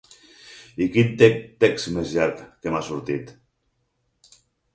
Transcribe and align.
I 0.85 0.87
quin 0.95 1.11
text 1.63 1.89
més 1.99 2.15
llarg 2.15 2.41
que 2.65 2.73
m’ha 2.77 2.83
sortit. 2.89 3.31